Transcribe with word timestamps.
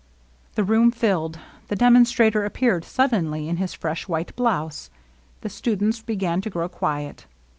The 0.55 0.63
room 0.63 0.89
filled; 0.89 1.37
the 1.67 1.75
demonstrator 1.75 2.43
appeared 2.43 2.83
sud 2.85 3.11
denly, 3.11 3.47
in 3.47 3.57
his 3.57 3.75
fresh, 3.75 4.07
white 4.07 4.35
blouse; 4.35 4.89
the 5.41 5.47
students 5.49 6.01
be 6.01 6.15
gan 6.15 6.41
to 6.41 6.49
grow 6.49 6.69
quiet. 6.69 7.27